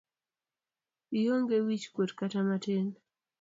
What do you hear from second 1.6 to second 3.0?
wich kuot kata matin.